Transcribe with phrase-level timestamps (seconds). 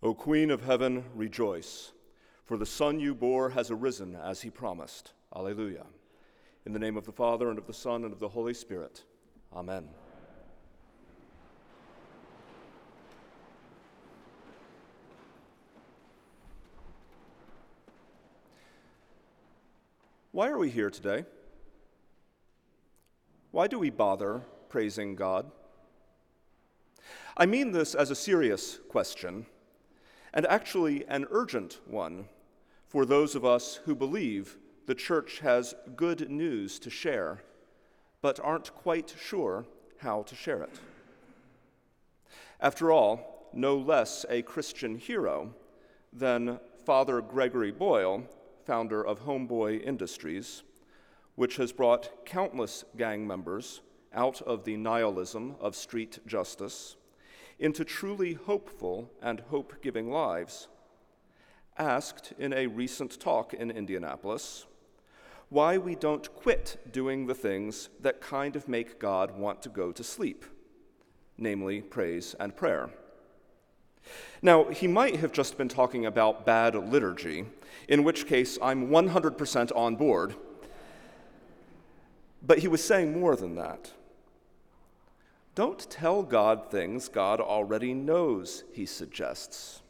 [0.00, 1.90] O Queen of Heaven, rejoice,
[2.44, 5.12] for the Son you bore has arisen as he promised.
[5.34, 5.86] Alleluia.
[6.64, 9.02] In the name of the Father, and of the Son, and of the Holy Spirit.
[9.52, 9.88] Amen.
[20.30, 21.24] Why are we here today?
[23.50, 25.50] Why do we bother praising God?
[27.36, 29.46] I mean this as a serious question,
[30.38, 32.24] and actually an urgent one
[32.86, 34.56] for those of us who believe
[34.86, 37.42] the church has good news to share,
[38.22, 39.66] but aren't quite sure
[39.98, 40.78] how to share it.
[42.60, 45.52] After all, no less a Christian hero
[46.12, 48.22] than Father Gregory Boyle,
[48.64, 50.62] founder of Homeboy Industries,
[51.34, 53.80] which has brought countless gang members
[54.14, 56.94] out of the nihilism of street justice
[57.58, 60.68] into truly hopeful and hope giving lives,
[61.76, 64.66] asked in a recent talk in Indianapolis
[65.50, 69.92] why we don't quit doing the things that kind of make God want to go
[69.92, 70.44] to sleep,
[71.38, 72.90] namely praise and prayer.
[74.42, 77.46] Now, he might have just been talking about bad liturgy,
[77.88, 80.34] in which case I'm 100% on board.
[82.42, 83.90] But he was saying more than that.
[85.58, 89.82] Don't tell God things God already knows, he suggests.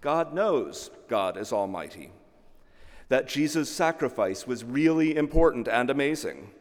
[0.00, 2.12] God knows God is Almighty,
[3.08, 6.52] that Jesus' sacrifice was really important and amazing,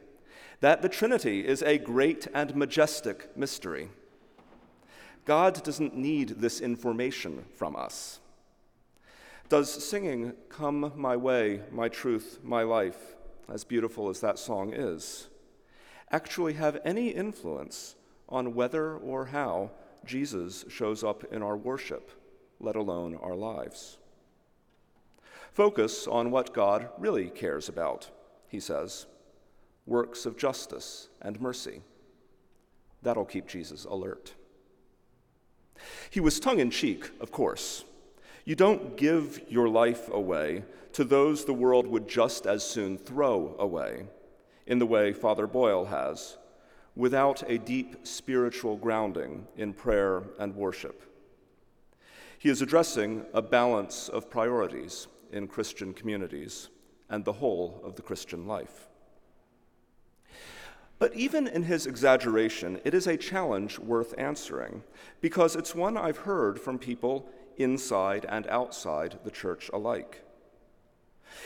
[0.60, 3.90] that the Trinity is a great and majestic mystery.
[5.26, 8.22] God doesn't need this information from us.
[9.50, 13.14] Does singing Come My Way, My Truth, My Life,
[13.48, 15.28] as beautiful as that song is,
[16.12, 17.94] actually have any influence
[18.30, 19.72] on whether or how
[20.06, 22.12] Jesus shows up in our worship,
[22.60, 23.98] let alone our lives.
[25.52, 28.10] Focus on what God really cares about,
[28.48, 29.06] he says
[29.86, 31.82] works of justice and mercy.
[33.04, 34.34] That'll keep Jesus alert.
[36.10, 37.84] He was tongue in cheek, of course.
[38.46, 40.64] You don't give your life away
[40.94, 44.08] to those the world would just as soon throw away,
[44.66, 46.38] in the way Father Boyle has
[46.96, 51.04] without a deep spiritual grounding in prayer and worship.
[52.38, 56.70] He is addressing a balance of priorities in Christian communities
[57.10, 58.88] and the whole of the Christian life.
[60.98, 64.84] But even in his exaggeration, it is a challenge worth answering
[65.20, 67.28] because it's one I've heard from people
[67.58, 70.22] inside and outside the church alike.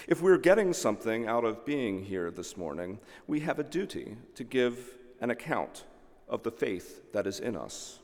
[0.07, 4.43] If we're getting something out of being here this morning, we have a duty to
[4.43, 5.85] give an account
[6.27, 7.99] of the faith that is in us,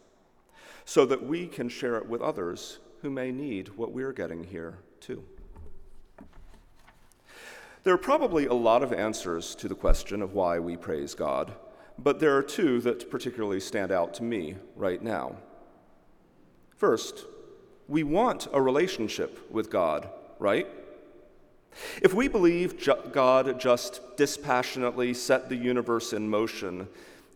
[0.84, 4.80] so that we can share it with others who may need what we're getting here
[5.00, 5.24] too.
[7.84, 11.54] There are probably a lot of answers to the question of why we praise God,
[12.00, 15.36] but there are two that particularly stand out to me right now.
[16.76, 17.26] First,
[17.88, 20.10] we want a relationship with God,
[20.40, 20.68] right?
[22.02, 26.88] If we believe ju- God just dispassionately set the universe in motion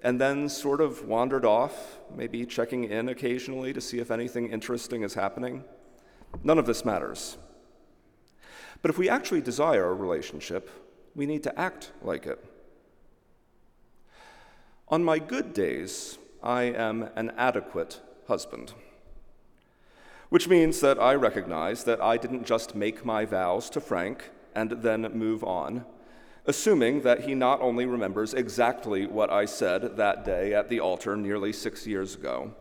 [0.01, 5.03] and then sort of wandered off, maybe checking in occasionally to see if anything interesting
[5.03, 5.63] is happening,
[6.43, 7.37] none of this matters.
[8.81, 10.69] But if we actually desire a relationship,
[11.15, 12.43] we need to act like it.
[14.87, 18.73] On my good days, I am an adequate husband
[20.29, 24.71] which means that I recognize that I didn't just make my vows to Frank and
[24.71, 25.85] then move on,
[26.45, 31.15] assuming that he not only remembers exactly what I said that day at the altar
[31.15, 32.53] nearly six years ago,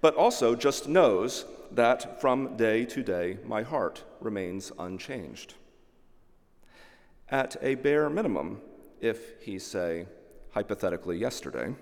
[0.00, 5.54] but also just knows that from day to day my heart remains unchanged.
[7.28, 8.60] At a bare minimum,
[9.00, 10.06] if he say,
[10.52, 11.74] hypothetically yesterday,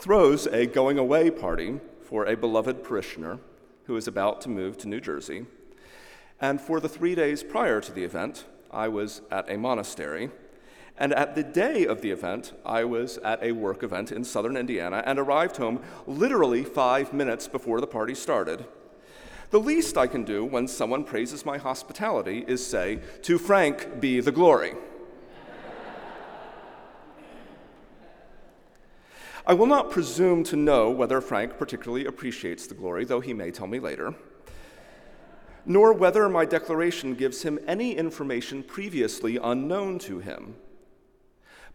[0.00, 3.38] throws a going away party for a beloved parishioner
[3.84, 5.44] who is about to move to New Jersey.
[6.40, 10.30] And for the three days prior to the event, I was at a monastery.
[10.96, 14.56] And at the day of the event, I was at a work event in southern
[14.56, 18.64] Indiana and arrived home literally five minutes before the party started.
[19.50, 24.20] The least I can do when someone praises my hospitality is say, To Frank be
[24.20, 24.72] the glory.
[29.50, 33.50] I will not presume to know whether Frank particularly appreciates the glory, though he may
[33.50, 34.14] tell me later,
[35.66, 40.54] nor whether my declaration gives him any information previously unknown to him.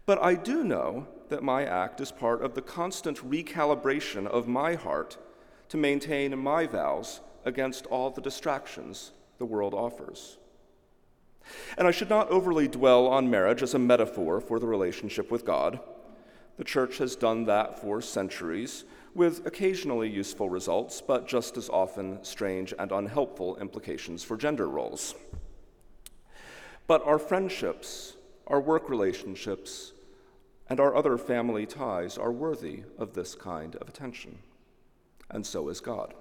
[0.06, 4.72] But I do know that my act is part of the constant recalibration of my
[4.72, 5.18] heart
[5.68, 10.38] to maintain my vows against all the distractions the world offers.
[11.76, 15.44] And I should not overly dwell on marriage as a metaphor for the relationship with
[15.44, 15.78] God.
[16.56, 22.22] The church has done that for centuries, with occasionally useful results, but just as often
[22.22, 25.14] strange and unhelpful implications for gender roles.
[26.86, 28.16] But our friendships,
[28.46, 29.92] our work relationships,
[30.68, 34.38] and our other family ties are worthy of this kind of attention,
[35.30, 36.14] and so is God.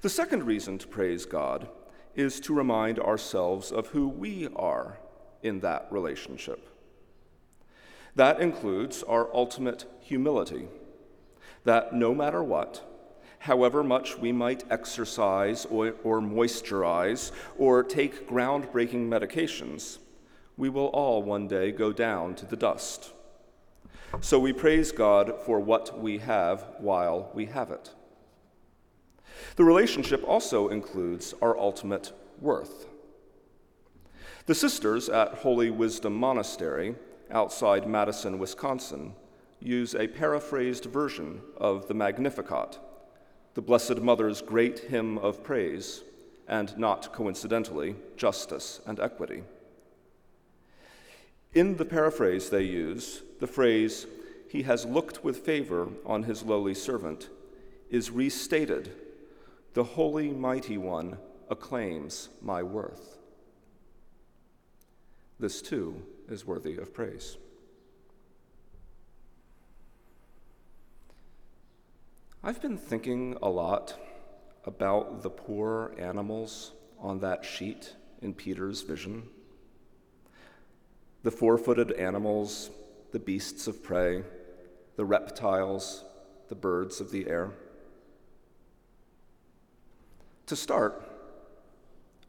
[0.00, 1.68] The second reason to praise God
[2.14, 4.98] is to remind ourselves of who we are
[5.42, 6.69] in that relationship.
[8.16, 10.68] That includes our ultimate humility,
[11.64, 12.84] that no matter what,
[13.40, 19.98] however much we might exercise or, or, moisturize or take groundbreaking medications,
[20.56, 23.12] we will all one day go down to the dust.
[24.20, 27.90] So we praise God for what we have while we have it.
[29.56, 32.88] The relationship also includes our ultimate worth.
[34.46, 36.96] The sisters at Holy Wisdom Monastery
[37.32, 39.14] outside Madison, Wisconsin,
[39.60, 42.78] use a paraphrased version of the Magnificat,
[43.54, 46.02] the Blessed Mother's great hymn of praise,
[46.48, 49.44] and not coincidentally, justice and equity.
[51.54, 54.06] In the paraphrase they use, the phrase,
[54.48, 57.28] He has looked with favor on his lowly servant,
[57.90, 58.92] is restated
[59.74, 61.18] The Holy Mighty One
[61.48, 63.18] acclaims my worth.
[65.38, 67.36] This too is worthy of praise.
[72.42, 73.98] I've been thinking a lot
[74.64, 79.24] about the poor animals on that sheet in Peter's vision.
[81.22, 82.70] The four footed animals,
[83.12, 84.22] the beasts of prey,
[84.96, 86.04] the reptiles,
[86.48, 87.50] the birds of the air.
[90.46, 91.02] To start,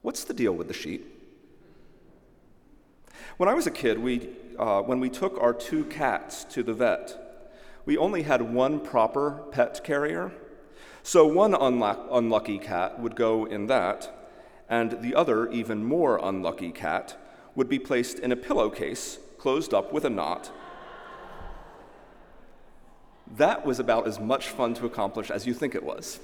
[0.01, 1.10] what's the deal with the sheep?
[3.37, 4.29] When I was a kid, we,
[4.59, 7.17] uh, when we took our two cats to the vet,
[7.85, 10.31] we only had one proper pet carrier.
[11.03, 14.29] So one unluck- unlucky cat would go in that,
[14.69, 17.17] and the other, even more unlucky cat,
[17.55, 20.51] would be placed in a pillowcase closed up with a knot.
[23.35, 26.19] That was about as much fun to accomplish as you think it was.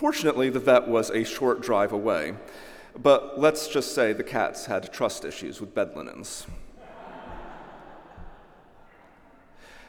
[0.00, 2.32] Fortunately, the vet was a short drive away,
[2.96, 6.46] but let's just say the cats had trust issues with bed linens.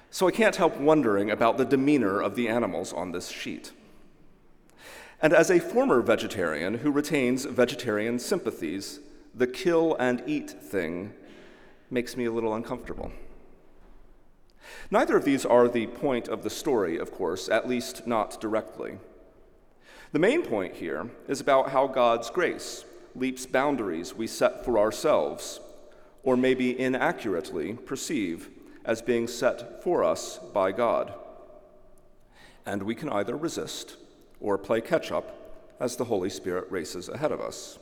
[0.09, 3.71] So I can't help wondering about the demeanor of the animals on this sheet.
[5.21, 8.99] And as a former vegetarian who retains vegetarian sympathies,
[9.33, 11.13] the kill and eat thing
[11.89, 13.13] makes me a little uncomfortable.
[14.91, 18.97] Neither of these are the point of the story, of course, at least not directly.
[20.11, 22.83] The main point here is about how God's grace
[23.15, 25.61] leaps boundaries we set for ourselves,
[26.23, 28.49] or maybe inaccurately perceive
[28.83, 31.13] as being set for us by God.
[32.65, 33.95] And we can either resist
[34.41, 35.33] or play catch up
[35.79, 37.79] as the Holy Spirit races ahead of us.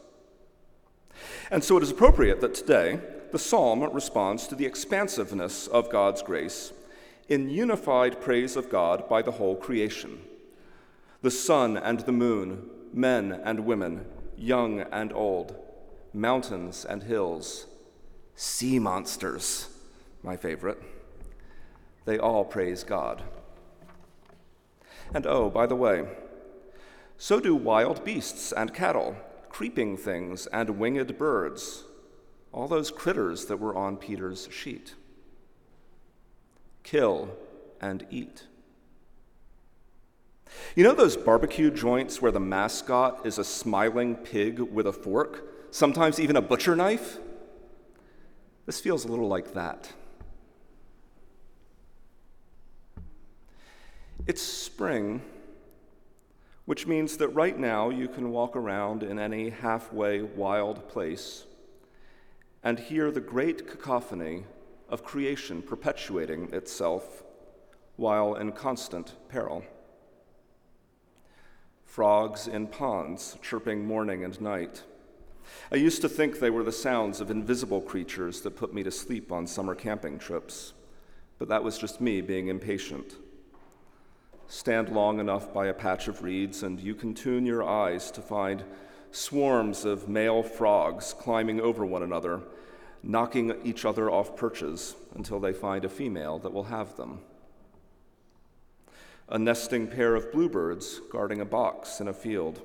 [1.50, 3.00] And so it is appropriate that today
[3.31, 6.74] the psalm responds to the expansiveness of God's grace
[7.28, 10.19] in unified praise of God by the whole creation
[11.21, 14.06] the sun and the moon, men and women,
[14.38, 15.56] young and old,
[16.14, 17.68] mountains and hills,
[18.35, 19.69] sea monsters,
[20.23, 20.81] my favorite.
[22.06, 23.21] They all praise God.
[25.14, 26.07] And oh, by the way,
[27.18, 29.18] so do wild beasts and cattle,
[29.49, 31.83] creeping things and winged birds,
[32.54, 34.95] all those critters that were on Peter's sheet.
[36.83, 37.30] Kill
[37.81, 38.45] and eat.
[40.75, 45.71] You know those barbecue joints where the mascot is a smiling pig with a fork,
[45.71, 47.18] sometimes even a butcher knife?
[48.65, 49.91] This feels a little like that.
[54.27, 55.21] It's spring,
[56.65, 61.45] which means that right now you can walk around in any halfway wild place
[62.63, 64.44] and hear the great cacophony
[64.87, 67.23] of creation perpetuating itself
[67.95, 69.63] while in constant peril
[71.90, 74.84] frogs in ponds chirping morning and night.
[75.72, 78.92] I used to think they were the sounds of invisible creatures that put me to
[78.92, 80.74] sleep on summer camping trips,
[81.40, 83.16] but that was just me being impatient.
[84.48, 88.22] Stand long enough by a patch of reeds, and you can tune your eyes to
[88.22, 88.64] find
[89.10, 92.42] swarms of male frogs climbing over one another,
[93.02, 97.22] knocking each other off perches until they find a female that will have them.
[99.30, 102.62] A nesting pair of bluebirds guarding a box in a field,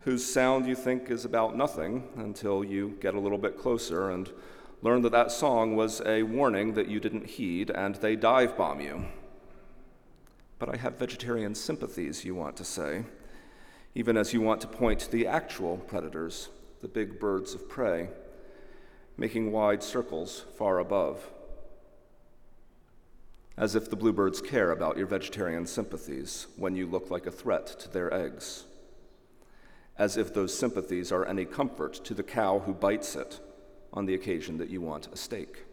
[0.00, 4.30] whose sound you think is about nothing until you get a little bit closer and
[4.82, 8.80] learn that that song was a warning that you didn't heed and they dive bomb
[8.80, 9.06] you.
[10.58, 13.04] But I have vegetarian sympathies, you want to say
[13.94, 16.48] even as you want to point to the actual predators,
[16.80, 18.08] the big birds of prey,
[19.16, 21.30] making wide circles far above.
[23.60, 27.66] As if the bluebirds care about your vegetarian sympathies when you look like a threat
[27.80, 28.64] to their eggs.
[29.98, 33.38] As if those sympathies are any comfort to the cow who bites it
[33.92, 35.66] on the occasion that you want a steak.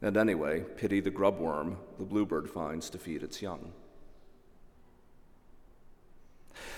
[0.00, 3.70] And anyway, pity the grubworm the bluebird finds to feed its young.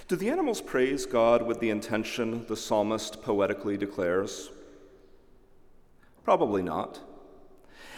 [0.08, 4.50] Do the animals praise God with the intention the psalmist poetically declares?
[6.25, 6.99] Probably not.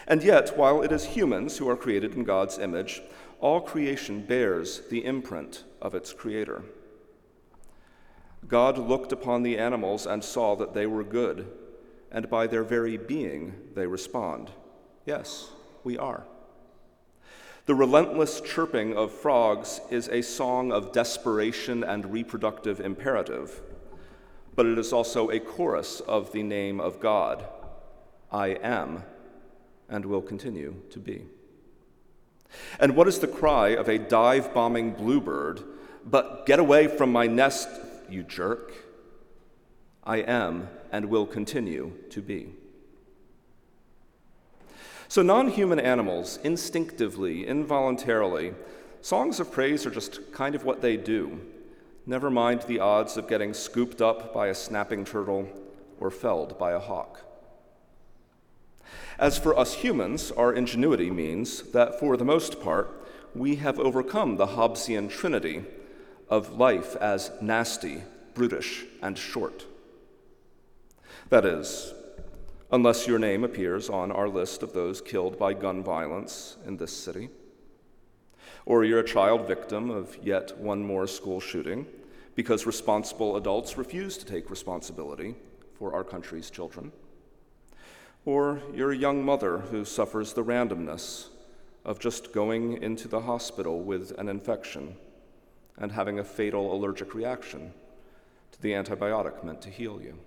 [0.06, 3.02] And yet, while it is humans who are created in God's image,
[3.40, 6.62] all creation bears the imprint of its creator.
[8.48, 11.50] God looked upon the animals and saw that they were good,
[12.12, 14.50] and by their very being they respond
[15.06, 15.50] Yes,
[15.84, 16.24] we are.
[17.66, 23.62] The relentless chirping of frogs is a song of desperation and reproductive imperative,
[24.56, 27.46] but it is also a chorus of the name of God
[28.32, 29.04] I am
[29.88, 31.26] and will continue to be.
[32.78, 35.62] And what is the cry of a dive bombing bluebird?
[36.04, 37.68] But get away from my nest,
[38.08, 38.72] you jerk.
[40.04, 42.54] I am and will continue to be.
[45.08, 48.54] So, non human animals, instinctively, involuntarily,
[49.02, 51.40] songs of praise are just kind of what they do.
[52.06, 55.48] Never mind the odds of getting scooped up by a snapping turtle
[55.98, 57.25] or felled by a hawk.
[59.18, 62.90] As for us humans, our ingenuity means that for the most part,
[63.34, 65.64] we have overcome the Hobbesian trinity
[66.28, 68.02] of life as nasty,
[68.34, 69.64] brutish, and short.
[71.30, 71.94] That is,
[72.70, 76.94] unless your name appears on our list of those killed by gun violence in this
[76.94, 77.30] city.
[78.66, 81.86] Or you're a child victim of yet one more school shooting
[82.34, 85.36] because responsible adults refuse to take responsibility
[85.78, 86.92] for our country's children.
[88.26, 91.28] Or you're a young mother who suffers the randomness
[91.84, 94.96] of just going into the hospital with an infection
[95.78, 97.72] and having a fatal allergic reaction
[98.50, 100.18] to the antibiotic meant to heal you.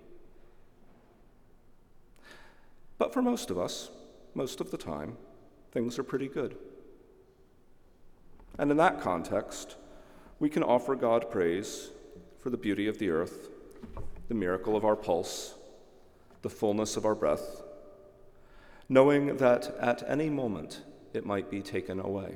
[2.96, 3.90] But for most of us,
[4.34, 5.18] most of the time,
[5.70, 6.56] things are pretty good.
[8.58, 9.76] And in that context,
[10.38, 11.90] we can offer God praise
[12.38, 13.50] for the beauty of the earth,
[14.28, 15.54] the miracle of our pulse,
[16.40, 17.62] the fullness of our breath,
[18.90, 20.82] knowing that at any moment
[21.14, 22.34] it might be taken away.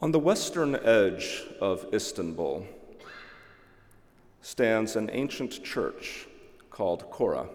[0.00, 2.64] On the western edge of Istanbul,
[4.40, 6.28] stands an ancient church
[6.70, 7.48] called Chora,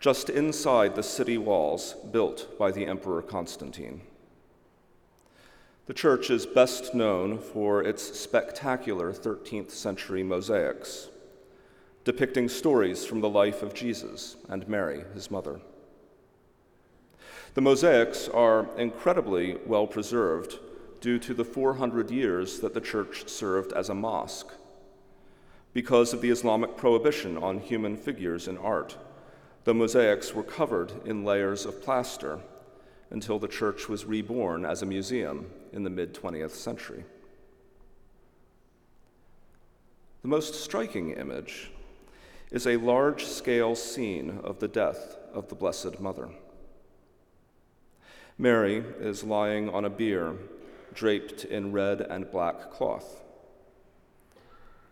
[0.00, 4.00] just inside the city walls built by the Emperor Constantine.
[5.90, 11.08] The church is best known for its spectacular 13th century mosaics,
[12.04, 15.60] depicting stories from the life of Jesus and Mary, his mother.
[17.54, 20.60] The mosaics are incredibly well preserved
[21.00, 24.52] due to the 400 years that the church served as a mosque
[25.72, 28.96] because of the Islamic prohibition on human figures in art.
[29.64, 32.38] The mosaics were covered in layers of plaster
[33.10, 37.04] until the church was reborn as a museum in the mid 20th century.
[40.22, 41.70] The most striking image
[42.50, 46.28] is a large scale scene of the death of the Blessed Mother.
[48.36, 50.34] Mary is lying on a bier
[50.94, 53.22] draped in red and black cloth.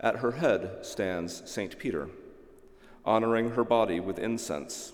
[0.01, 1.79] At her head stands St.
[1.79, 2.09] Peter,
[3.05, 4.93] honoring her body with incense,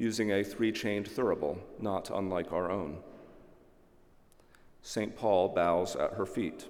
[0.00, 2.96] using a three chained thurible not unlike our own.
[4.80, 5.14] St.
[5.14, 6.68] Paul bows at her feet.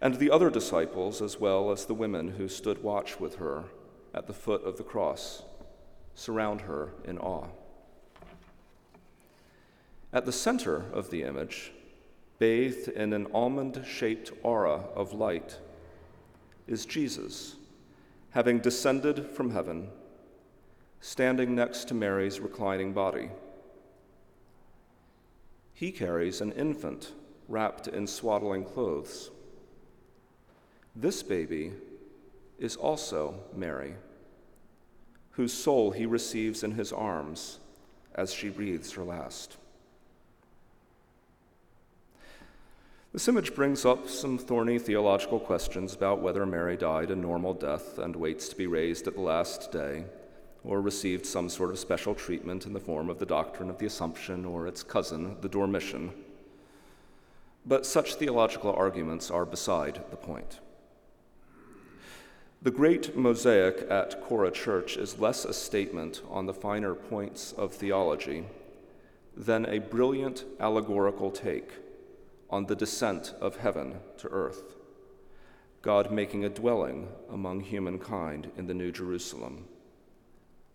[0.00, 3.66] And the other disciples, as well as the women who stood watch with her
[4.12, 5.44] at the foot of the cross,
[6.16, 7.46] surround her in awe.
[10.12, 11.70] At the center of the image,
[12.40, 15.60] bathed in an almond shaped aura of light,
[16.66, 17.54] is Jesus,
[18.30, 19.90] having descended from heaven,
[21.04, 23.28] standing next to Mary's reclining body.
[25.74, 27.12] He carries an infant
[27.46, 29.30] wrapped in swaddling clothes.
[30.96, 31.74] This baby
[32.58, 33.96] is also Mary,
[35.32, 37.58] whose soul he receives in his arms
[38.14, 39.58] as she breathes her last.
[43.12, 47.98] This image brings up some thorny theological questions about whether Mary died a normal death
[47.98, 50.06] and waits to be raised at the last day,
[50.64, 53.86] or received some sort of special treatment in the form of the doctrine of the
[53.86, 56.10] Assumption or its cousin, the Dormition.
[57.66, 60.60] But such theological arguments are beside the point.
[62.62, 67.74] The great mosaic at Chora Church is less a statement on the finer points of
[67.74, 68.44] theology
[69.36, 71.72] than a brilliant allegorical take
[72.48, 74.76] on the descent of heaven to earth,
[75.82, 79.66] God making a dwelling among humankind in the New Jerusalem,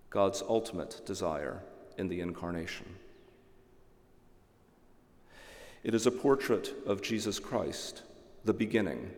[0.10, 1.62] God's ultimate desire
[1.98, 2.86] in the Incarnation.
[5.84, 8.04] It is a portrait of Jesus Christ,
[8.44, 9.12] the beginning,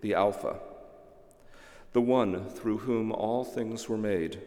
[0.00, 0.56] the Alpha
[1.92, 4.40] the one through whom all things were made,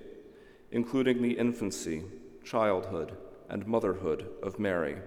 [0.71, 2.03] including the infancy,
[2.43, 3.17] childhood,
[3.49, 4.97] and motherhood of Mary,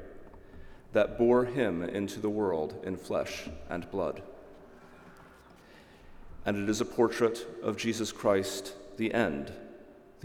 [0.92, 4.22] that bore him into the world in flesh and blood.
[6.44, 9.52] And it is a portrait of Jesus Christ, the end,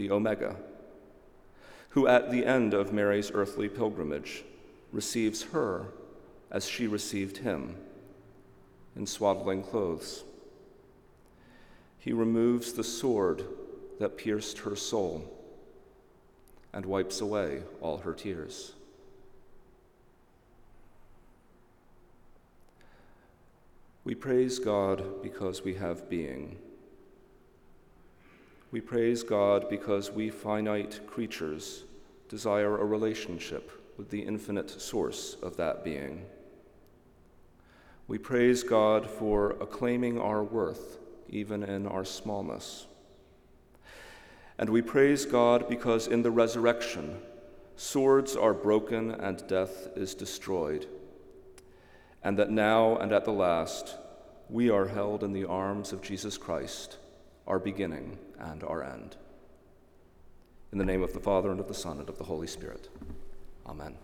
[0.00, 0.56] the Omega,
[1.90, 4.44] who at the end of Mary's earthly pilgrimage
[4.92, 5.88] receives her
[6.50, 7.76] as she received him
[8.96, 10.24] in swaddling clothes.
[11.98, 13.44] He removes the sword
[13.98, 15.22] that pierced her soul
[16.72, 18.72] and wipes away all her tears.
[24.04, 26.56] We praise God because we have being.
[28.70, 31.84] We praise God because we finite creatures
[32.28, 36.24] desire a relationship with the infinite source of that being.
[38.06, 40.98] We praise God for acclaiming our worth
[41.30, 42.86] even in our smallness.
[44.58, 47.16] And we praise God because in the resurrection,
[47.76, 50.86] swords are broken and death is destroyed,
[52.22, 53.96] and that now and at the last,
[54.50, 56.98] we are held in the arms of Jesus Christ,
[57.50, 59.16] our beginning and our end.
[60.70, 62.88] In the name of the Father, and of the Son, and of the Holy Spirit.
[63.66, 63.96] Amen.